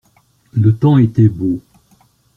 [0.53, 1.61] Le temps était beau.